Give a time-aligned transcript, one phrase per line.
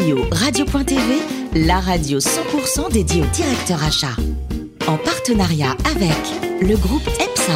[0.00, 1.02] CPO Radio.tv,
[1.66, 4.16] la radio 100% dédiée au directeur achat.
[4.86, 6.16] En partenariat avec
[6.62, 7.52] le groupe EPSA.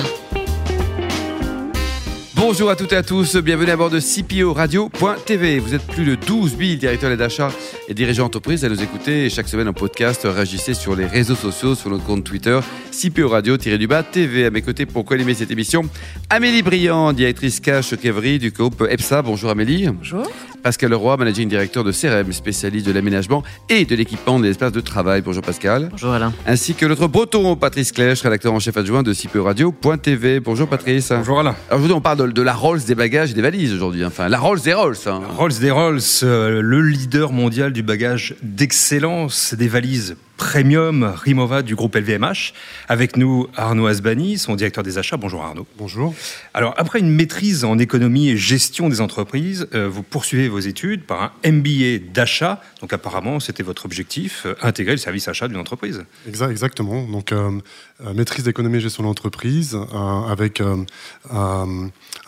[2.35, 5.59] Bonjour à toutes et à tous, bienvenue à bord de CPO Radio.tv.
[5.59, 7.51] Vous êtes plus de 12 000 directeurs d'achat
[7.89, 9.31] et dirigeants d'entreprise à nous écouter.
[9.31, 14.03] Chaque semaine en podcast, réagissez sur les réseaux sociaux, sur notre compte Twitter, CPO Radio-du-bas
[14.03, 14.45] TV.
[14.45, 15.83] À mes côtés pour co-animer cette émission,
[16.29, 19.23] Amélie Briand, directrice cash Kevry du groupe EPSA.
[19.23, 19.89] Bonjour Amélie.
[19.89, 20.27] Bonjour.
[20.65, 24.80] Pascal Leroy, managing directeur de CRM, spécialiste de l'aménagement et de l'équipement des espaces de
[24.80, 25.21] travail.
[25.21, 25.88] Bonjour Pascal.
[25.91, 26.33] Bonjour Alain.
[26.47, 30.41] Ainsi que notre breton Patrice Clèche, rédacteur en chef adjoint de CPO Radio.tv.
[30.41, 31.11] Bonjour Patrice.
[31.15, 31.55] Bonjour Alain.
[31.69, 34.07] Alors aujourd'hui, on parle de, de la Rolls des bagages et des valises aujourd'hui.
[34.07, 34.97] Enfin, la Rolls des Rolls.
[35.07, 35.21] hein.
[35.37, 41.74] Rolls des Rolls, euh, le leader mondial du bagage d'excellence des valises premium Rimowa du
[41.74, 42.52] groupe LVMH.
[42.88, 45.16] Avec nous, Arnaud Asbani, son directeur des achats.
[45.16, 45.66] Bonjour Arnaud.
[45.79, 46.15] Bonjour.
[46.55, 51.05] Alors, après une maîtrise en économie et gestion des entreprises, euh, vous poursuivez vos études
[51.05, 52.60] par un MBA d'achat.
[52.80, 56.05] Donc, apparemment, c'était votre objectif, euh, intégrer le service achat d'une entreprise.
[56.29, 57.05] Exa- exactement.
[57.05, 57.51] Donc, euh,
[58.15, 60.85] maîtrise d'économie et gestion d'entreprise, euh, avec un,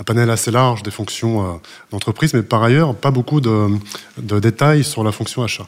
[0.05, 3.69] panel assez large des fonctions d'entreprise, mais par ailleurs, pas beaucoup de,
[4.19, 5.67] de détails sur la fonction achat.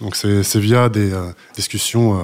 [0.00, 2.22] Donc, c'est via des euh, discussions euh,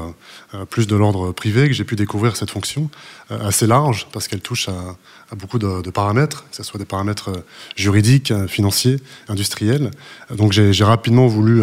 [0.55, 2.91] euh, plus de l'ordre privé que j'ai pu découvrir cette fonction
[3.31, 7.31] assez large, parce qu'elle touche à, beaucoup de, paramètres, que ce soit des paramètres
[7.77, 8.97] juridiques, financiers,
[9.29, 9.93] industriels.
[10.35, 11.63] Donc, j'ai rapidement voulu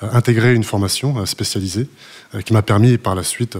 [0.00, 1.86] intégrer une formation spécialisée
[2.46, 3.58] qui m'a permis par la suite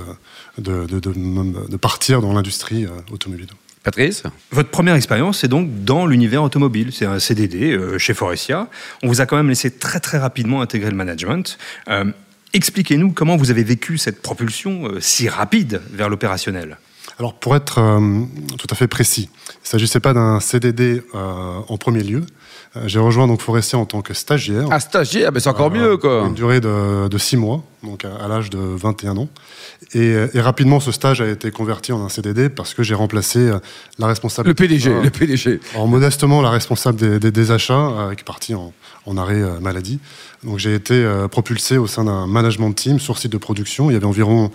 [0.57, 3.49] de, partir dans l'industrie automobile.
[3.83, 6.91] Patrice Votre première expérience, c'est donc dans l'univers automobile.
[6.93, 8.69] C'est un CDD euh, chez Forestia.
[9.03, 11.59] On vous a quand même laissé très très rapidement intégrer le management.
[11.89, 12.05] Euh,
[12.55, 16.77] Expliquez-nous comment vous avez vécu cette propulsion euh, si rapide vers l'opérationnel.
[17.19, 18.23] Alors pour être euh,
[18.59, 22.23] tout à fait précis, il ne s'agissait pas d'un CDD euh, en premier lieu.
[22.77, 24.67] Euh, j'ai rejoint donc Forestia en tant que stagiaire.
[24.71, 26.25] Ah, stagiaire, ben c'est encore Euh, mieux, quoi.
[26.27, 29.29] Une durée de, de six mois, donc à, à l'âge de 21 ans.
[29.95, 33.51] Et, et rapidement, ce stage a été converti en un CDD parce que j'ai remplacé
[33.99, 34.49] la responsable.
[34.49, 35.61] Le PDG, le PDG.
[35.75, 38.73] alors, modestement, la responsable des, des- des achats, qui est partie en,
[39.07, 39.99] en arrêt euh, maladie.
[40.45, 43.91] Donc j'ai été euh, propulsé au sein d'un management team sur site de production.
[43.91, 44.51] Il y avait environ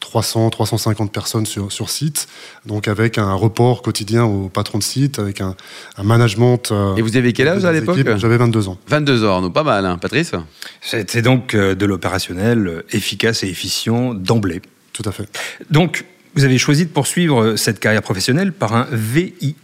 [0.00, 2.28] 300, 350 personnes sur, sur site,
[2.66, 5.56] donc avec un report quotidien au patron de site, avec un,
[5.96, 6.70] un management.
[6.70, 7.98] euh, Et vous avez quel âge à l'époque.
[8.16, 8.78] J'avais 22 ans.
[8.86, 9.98] 22 ans, non, pas mal, hein.
[9.98, 10.32] Patrice
[10.80, 14.62] C'était donc de l'opérationnel efficace et efficient d'emblée.
[14.92, 15.28] Tout à fait.
[15.70, 16.04] Donc,
[16.36, 19.56] vous avez choisi de poursuivre cette carrière professionnelle par un VIE,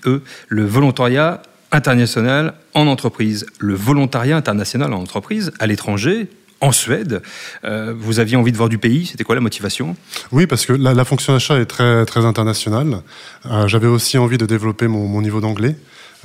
[0.49, 1.43] le volontariat
[1.75, 3.47] international en entreprise.
[3.59, 6.29] Le volontariat international en entreprise à l'étranger,
[6.61, 7.21] en Suède.
[7.65, 9.97] Euh, vous aviez envie de voir du pays, c'était quoi la motivation?
[10.33, 13.03] Oui, parce que la, la fonction achat est très, très internationale.
[13.45, 15.77] Euh, J'avais aussi envie de développer mon, mon niveau d'anglais.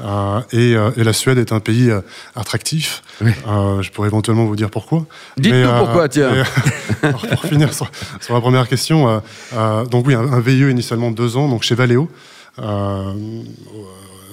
[0.02, 2.00] Euh, et, euh, et la Suède est un pays euh,
[2.36, 3.04] attractif.
[3.20, 3.32] Oui.
[3.50, 5.08] Euh, je pourrais éventuellement vous dire pourquoi.
[5.36, 6.32] Dites-nous pourquoi, tiens.
[7.02, 9.20] pour finir sur, sur la première question, euh,
[9.56, 12.10] euh, donc oui, un, un VIE initialement de deux ans, donc chez Valeo,
[12.60, 13.14] euh,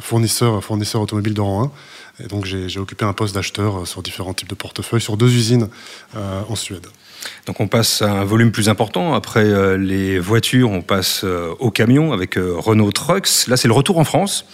[0.01, 1.73] fournisseur, fournisseur automobile de rang
[2.21, 2.25] 1.
[2.25, 5.33] Et donc j'ai occupé un poste d'acheteur euh, sur différents types de portefeuilles sur deux
[5.35, 5.69] usines
[6.17, 6.87] euh, en Suède.
[7.47, 9.13] Donc on passe à un volume plus important.
[9.15, 13.47] Après euh, les voitures, on passe euh, aux camions avec euh, Renault Trucks.
[13.49, 14.45] Là, c'est le retour en France.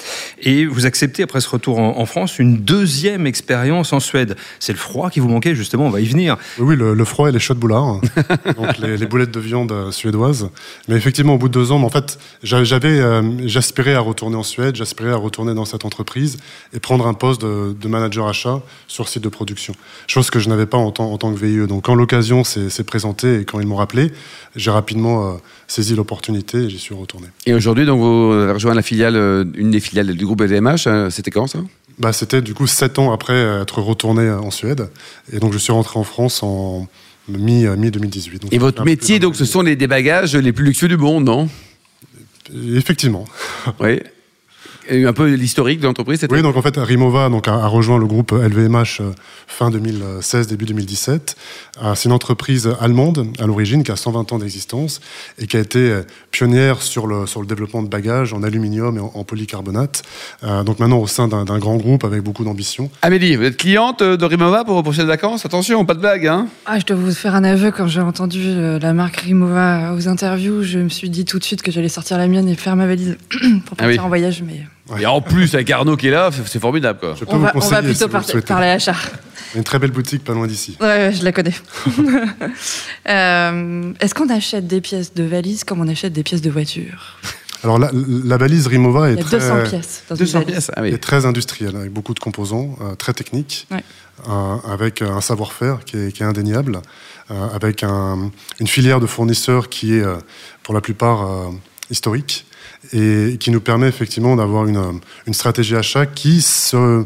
[0.40, 4.36] Et vous acceptez, après ce retour en, en France, une deuxième expérience en Suède.
[4.58, 6.36] C'est le froid qui vous manquait, justement, on va y venir.
[6.58, 8.00] Oui, oui, le, le froid et les chauds de boulard,
[8.56, 10.48] donc les, les boulettes de viande suédoises.
[10.88, 13.00] Mais effectivement, au bout de deux ans, mais en fait, j'a- j'avais,
[13.46, 16.36] j'aspirais à retourner en Suède, j'aspirais à retourner dans cette entreprise
[16.74, 19.74] et prendre un poste de, de manager achat sur site de production.
[20.06, 21.66] Chose que je n'avais pas en tant, en tant que VIE.
[21.66, 24.12] Donc, quand l'occasion s'est présentée et quand ils m'ont rappelé,
[24.56, 27.28] j'ai rapidement euh, saisi l'opportunité et j'y suis retourné.
[27.46, 30.86] Et aujourd'hui, donc, vous avez rejoint la filiale, euh, une des filiales du groupe LVMH.
[30.86, 31.60] euh, C'était quand, ça?
[31.98, 34.90] Bah, c'était du coup sept ans après être retourné en Suède.
[35.32, 36.86] Et donc, je suis rentré en France en
[37.28, 38.38] mi- euh, mi-2018.
[38.40, 41.24] Donc, Et votre métier, donc, ce sont les, des bagages les plus luxueux du monde,
[41.24, 41.48] non?
[42.74, 43.24] Effectivement.
[43.80, 44.00] Oui.
[44.90, 48.06] Un peu l'historique de l'entreprise, Oui, donc en fait, Rimova donc, a, a rejoint le
[48.06, 49.12] groupe LVMH euh,
[49.46, 51.36] fin 2016, début 2017.
[51.82, 55.00] Euh, C'est une entreprise allemande à l'origine qui a 120 ans d'existence
[55.38, 56.02] et qui a été euh,
[56.32, 60.02] pionnière sur le, sur le développement de bagages en aluminium et en, en polycarbonate.
[60.42, 62.90] Euh, donc maintenant au sein d'un grand groupe avec beaucoup d'ambition.
[63.02, 65.46] Amélie, vous êtes cliente de Rimova pour vos prochaines vacances?
[65.46, 68.42] Attention, pas de blague, hein Ah, je dois vous faire un aveu, quand j'ai entendu
[68.80, 72.18] la marque Rimowa aux interviews, je me suis dit tout de suite que j'allais sortir
[72.18, 73.16] la mienne et faire ma valise
[73.66, 73.98] pour partir Ah oui.
[74.00, 74.62] en voyage, mais
[75.00, 77.14] Et en plus, avec Arnaud qui est là, c'est formidable, quoi.
[77.18, 78.94] Je peux on vous va, on va plutôt si par- parler achat.
[79.52, 80.76] Il y a une très belle boutique pas loin d'ici.
[80.80, 81.54] Ouais, ouais, je la connais.
[83.08, 87.18] Euh, Est-ce qu'on achète des pièces de valise comme on achète des pièces de voiture?
[87.64, 90.44] Alors la, la valise Rimova est Il y a très, 200 pièces dans 200 une
[90.44, 90.52] valise.
[90.54, 90.88] pièces, ah oui.
[90.88, 93.66] est très industrielle avec beaucoup de composants, euh, très techniques.
[93.70, 93.82] Ouais.
[94.68, 96.80] avec un savoir-faire qui est, indéniable,
[97.28, 100.04] avec une filière de fournisseurs qui est
[100.62, 101.50] pour la plupart
[101.90, 102.46] historique
[102.92, 105.00] et qui nous permet effectivement d'avoir une,
[105.32, 107.04] stratégie achat qui se,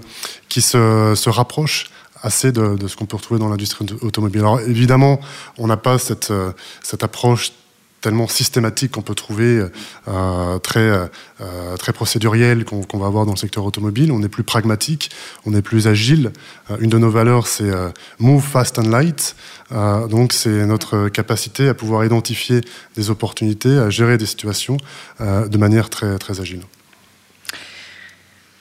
[0.48, 1.90] qui se, rapproche
[2.22, 4.40] assez de, de ce qu'on peut retrouver dans l'industrie automobile.
[4.40, 5.20] Alors évidemment,
[5.58, 6.32] on n'a pas cette,
[6.82, 7.52] cette approche
[8.00, 9.64] tellement systématique qu'on peut trouver,
[10.08, 11.08] euh, très,
[11.40, 14.12] euh, très procéduriel qu'on va avoir dans le secteur automobile.
[14.12, 15.10] On est plus pragmatique,
[15.44, 16.32] on est plus agile.
[16.70, 17.70] Euh, une de nos valeurs, c'est
[18.18, 19.34] move fast and light.
[19.70, 22.60] donc, c'est notre capacité à pouvoir identifier
[22.94, 24.76] des opportunités, à gérer des situations
[25.20, 26.62] de manière très, très agile.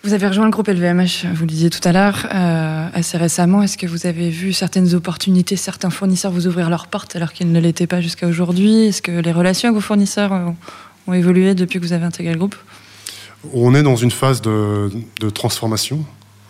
[0.06, 3.64] Vous avez rejoint le groupe LVMH, vous le disiez tout à l'heure, euh, assez récemment.
[3.64, 7.52] Est-ce que vous avez vu certaines opportunités, certains fournisseurs vous ouvrir leurs portes alors qu'ils
[7.52, 8.86] ne l'étaient pas jusqu'à aujourd'hui?
[8.86, 10.32] Est-ce que les relations avec vos fournisseurs
[11.08, 12.56] ont, évolué depuis que vous avez intégré le groupe?
[13.52, 14.92] On est dans une phase de
[15.34, 16.06] transformation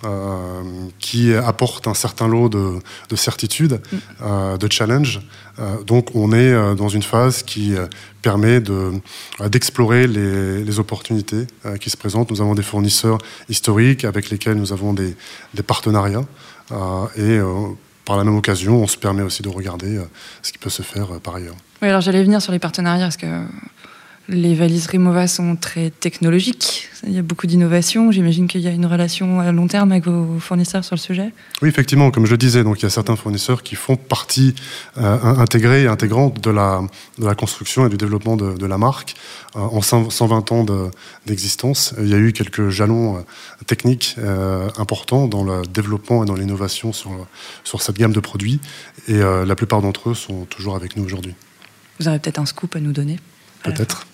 [0.05, 0.61] euh,
[0.99, 2.79] qui apporte un certain lot de,
[3.09, 3.97] de certitudes, mm.
[4.21, 5.19] euh, de challenges.
[5.57, 7.73] Euh, donc on est dans une phase qui
[8.21, 8.61] permet
[9.49, 11.47] d'explorer les, les, opportunités
[11.79, 12.29] qui se présentent.
[12.29, 13.17] Nous avons des fournisseurs
[13.49, 15.15] historiques avec lesquels nous avons des,
[15.53, 16.25] des partenariats.
[17.17, 17.39] et
[18.03, 19.99] par la même occasion, on se permet aussi de regarder
[20.43, 21.55] ce qui peut se faire par ailleurs.
[21.81, 23.43] Oui, alors j'allais venir sur les partenariats, parce que
[24.27, 26.89] les valises Rimova sont très technologiques.
[27.05, 28.11] Il y a beaucoup d'innovations.
[28.11, 31.31] J'imagine qu'il y a une relation à long terme avec vos fournisseurs sur le sujet.
[31.61, 34.55] Oui, effectivement, comme je le disais, donc il y a certains fournisseurs qui font partie
[34.97, 36.81] euh, intégrée et intégrante de la,
[37.19, 39.15] de la construction et du développement de, la marque.
[39.55, 40.65] Euh, en 120 ans
[41.27, 43.19] d'existence, il y a eu quelques jalons euh,
[43.67, 44.15] techniques
[44.77, 47.11] importants dans le développement et dans l'innovation sur,
[47.63, 48.59] sur cette gamme de produits.
[49.07, 51.35] Et la plupart d'entre eux sont toujours avec nous aujourd'hui.
[51.99, 53.17] Vous aurez peut-être un scoop à nous donner
[53.63, 54.05] Peut-être.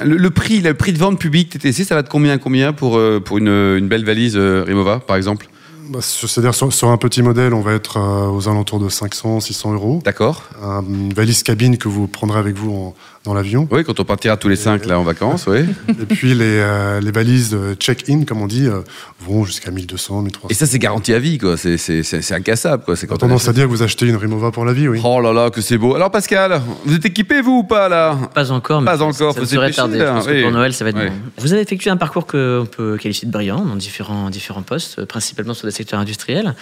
[0.00, 3.20] Le, prix, le prix de vente public TTC, ça va de combien combien pour, euh,
[3.20, 5.48] pour une, une belle valise euh, Rimova, par exemple
[5.88, 9.74] bah, C'est-à-dire sur, un petit modèle, on va être euh, aux alentours de 500, 600
[9.74, 10.00] euros.
[10.04, 10.44] D'accord.
[10.62, 12.94] Une valise cabine que vous prendrez avec vous en,
[13.24, 13.68] dans l'avion.
[13.70, 15.60] Oui, quand on partira tous les cinq là en vacances, oui.
[15.88, 18.80] Et puis les, euh, les valises check-in, comme on dit, euh,
[19.20, 20.48] vont jusqu'à 1200, 1300.
[20.50, 21.56] Et ça, c'est garanti à vie, quoi.
[21.56, 22.96] C'est incassable, quoi.
[22.96, 25.00] C'est quand tendance à dire que vous achetez une Rimova pour la vie, oui.
[25.04, 25.94] Oh là là, que c'est beau.
[25.94, 28.16] Alors Pascal, vous êtes équipé vous ou pas là?
[28.34, 29.34] Pas encore, mais pas encore.
[29.34, 29.98] Ça, serait tardé.
[30.42, 31.12] pour Noël, ça va être bon.
[31.38, 35.54] Vous avez effectué un parcours qu'on peut qualifier de brillant dans différents différents postes, principalement
[35.54, 36.54] sur des secteurs industriels.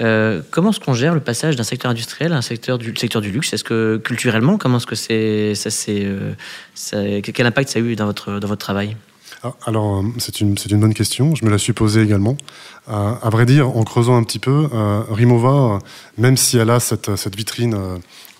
[0.00, 3.20] Euh, comment est-ce qu'on gère le passage d'un secteur industriel à un secteur du secteur
[3.22, 3.52] du luxe?
[3.52, 5.70] Est-ce que culturellement, comment est-ce que c'est ça
[6.06, 8.96] euh, quel impact ça a eu dans votre, dans votre travail?
[9.42, 11.34] Ah, alors, euh, c'est une, une, bonne question.
[11.34, 12.36] Je me la suis posée également.
[12.88, 14.68] Euh, à vrai dire, en creusant un petit peu,
[15.10, 15.78] Rimova,
[16.18, 17.76] même si elle a cette, vitrine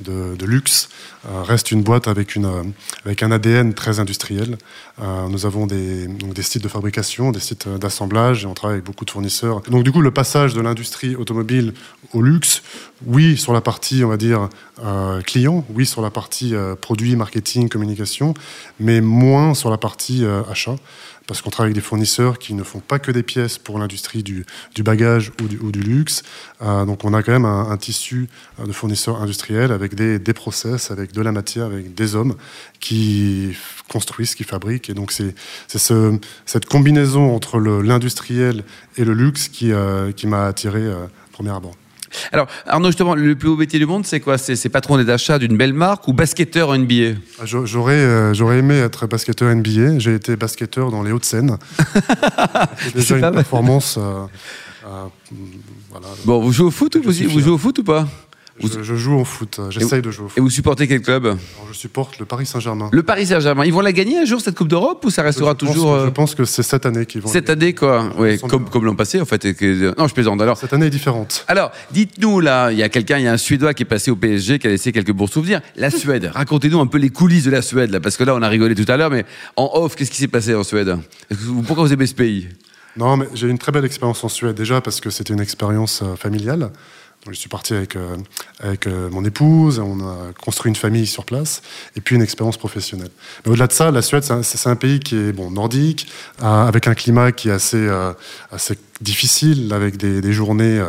[0.01, 0.91] de, luxe,
[1.25, 4.59] reste une boîte avec, un ADN très industriel.
[5.01, 6.09] nous avons des,
[6.43, 9.63] sites de fabrication, des sites d'assemblage, et on travaille avec beaucoup de fournisseurs.
[9.63, 11.73] Donc, du coup, le passage de l'industrie automobile
[12.13, 12.63] au luxe,
[13.07, 14.49] oui, sur la partie, on va dire,
[14.83, 18.35] euh, client, oui, sur la partie euh, produit, marketing, communication,
[18.81, 20.77] mais moins sur la partie euh, achat,
[21.27, 24.23] parce qu'on travaille avec des fournisseurs qui ne font pas que des pièces pour l'industrie
[24.23, 24.45] du,
[24.83, 26.23] bagage ou du, luxe.
[26.61, 28.29] donc on a quand même un, tissu
[28.65, 32.35] de fournisseurs industriels avec des, process, avec de la matière, avec des hommes
[32.81, 33.57] qui
[33.89, 34.91] construisent, qui fabriquent.
[34.91, 35.35] Et donc c'est
[35.69, 38.65] ce, cette combinaison entre l'industriel
[38.97, 39.73] et le luxe qui,
[40.17, 40.83] qui m'a attiré
[41.33, 41.75] premier abord.
[42.33, 44.39] Alors, Arnaud, justement, le plus beau métier du monde, c'est quoi?
[44.39, 49.07] C'est patron d'achat d'une belle marque ou basketteur NBA ah, J'aurais euh, j'aurais aimé être
[49.07, 49.99] basketteur NBA.
[49.99, 51.59] J'ai été basketteur dans les Hauts-de-Seine.
[52.83, 53.97] c'est déjà une performance.
[53.99, 54.27] Euh,
[54.87, 55.07] euh,
[55.91, 56.07] voilà.
[56.25, 58.07] Bon, vous jouez au foot ou vous, vous jouez au foot ou pas?
[58.61, 60.39] Je, joue au foot, j'essaye de jouer au foot.
[60.39, 61.37] Et vous supportez quel club
[61.73, 62.89] Je supporte le Paris Saint-Germain.
[62.93, 63.65] Le Paris Saint-Germain.
[63.65, 65.93] Ils vont la gagner un jour, cette Coupe d'Europe, ou ça restera toujours.
[65.93, 67.29] Euh, je pense que c'est cette année qu'ils vont.
[67.29, 68.11] Cette année, quoi.
[68.17, 69.45] Oui, comme, comme l'an passé, en fait.
[69.45, 70.41] Non, je plaisante.
[70.41, 71.45] Alors, cette année est différente.
[71.49, 74.11] Alors, dites-nous, là, il y a quelqu'un, il y a un Suédois qui est passé
[74.11, 75.61] au PSG, qui a laissé quelques bons souvenirs.
[75.77, 78.43] La Suède, racontez-nous un peu les coulisses de la Suède, là, parce que là, on
[78.43, 79.25] a rigolé tout à l'heure, mais
[79.57, 80.97] en off, qu'est-ce qui s'est passé en Suède?
[81.67, 82.49] Pourquoi vous aimez ce pays?
[82.97, 85.41] Non, mais j'ai eu une très belle expérience en Suède, déjà, parce que c'était une
[85.41, 86.15] expérience euh,
[87.33, 88.17] je suis parti avec, euh,
[88.61, 91.63] avec euh, mon épouse, on a construit une famille sur place,
[91.97, 93.11] et puis une expérience professionnelle.
[93.45, 96.07] Mais au-delà de ça, la Suède, c'est un, pays qui est bon, nordique,
[96.43, 97.89] euh, avec un climat qui est assez,
[98.51, 100.83] assez difficile, avec des, des journées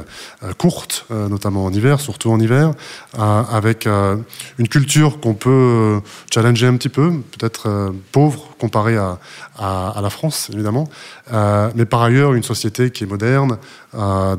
[0.58, 2.74] courtes, notamment en hiver, surtout en hiver,
[3.18, 6.00] avec une culture qu'on peut
[6.34, 9.20] challenger un petit peu, peut-être pauvre comparé à,
[9.58, 10.88] à, la France, évidemment.
[11.32, 13.58] Euh, mais par ailleurs, une société qui est moderne,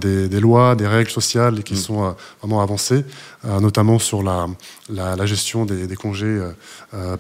[0.01, 1.87] des, des, lois, des règles sociales qui mm.
[1.89, 3.05] sont vraiment avancées,
[3.45, 4.47] notamment sur la,
[4.91, 6.39] la, gestion des, des congés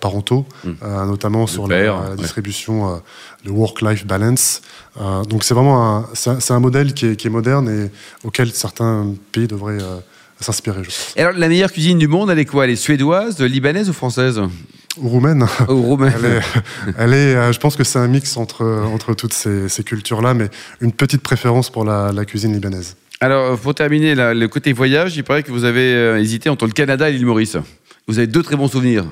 [0.00, 0.72] parentaux, mm.
[1.06, 3.00] notamment sur la, distribution
[3.44, 4.60] de work-life balance.
[5.30, 7.90] donc c'est vraiment un, c'est un, modèle qui est, qui est, moderne et
[8.26, 9.78] auquel certains pays devraient
[10.40, 10.82] s'inspirer.
[11.16, 12.64] Et alors, la meilleure cuisine du monde, elle est quoi?
[12.64, 14.40] Elle est suédoise, libanaise ou française?
[14.98, 15.46] Ou roumaine.
[15.68, 16.12] Ou roumaine.
[16.98, 20.48] Elle est, euh, je pense que c'est un mix entre, entre toutes ces, cultures-là, mais
[20.80, 22.96] une petite préférence pour la, cuisine libanaise.
[23.20, 26.72] Alors, pour terminer, le côté voyage, il paraît que vous avez euh, hésité entre le
[26.72, 27.56] Canada et l'île Maurice.
[28.06, 29.04] Vous avez deux très bons souvenirs.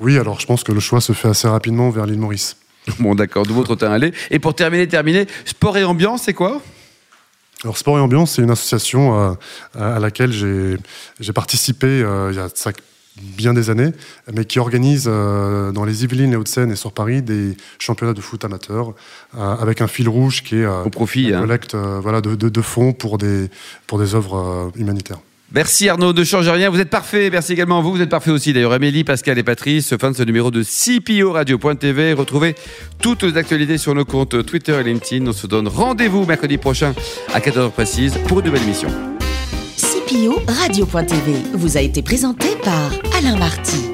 [0.00, 2.56] Oui, alors je pense que le choix se fait assez rapidement vers l'île Maurice.
[3.00, 4.12] Bon, d'accord, d'où votre temps aller.
[4.30, 6.62] Et pour terminer, terminer, sport et ambiance, c'est quoi?
[7.64, 9.34] Alors Sport et Ambiance, c'est une association euh,
[9.74, 12.48] à laquelle j'ai participé euh, il y a
[13.20, 13.92] bien des années,
[14.32, 18.20] mais qui organise euh, dans les Yvelines, les Hauts-de-Seine et sur Paris des championnats de
[18.20, 18.94] foot amateurs
[19.36, 21.40] avec un fil rouge qui est au profit, hein.
[21.40, 23.50] collecte voilà, de, de, fonds pour des,
[23.86, 25.18] pour des œuvres humanitaires.
[25.50, 27.30] Merci Arnaud, ne changez rien, vous êtes parfait.
[27.32, 28.52] Merci également à vous, vous êtes parfait aussi.
[28.52, 32.12] D'ailleurs, Amélie, Pascal et Patrice, fin de ce numéro de CPO Radio.tv.
[32.12, 32.54] Retrouvez
[33.00, 35.26] toutes les actualités sur nos comptes Twitter et LinkedIn.
[35.26, 36.92] On se donne rendez-vous mercredi prochain
[37.32, 38.90] à 14h précise pour une nouvelle émission.
[39.78, 43.87] CPO Radio.tv vous a été présenté par Alain Marty.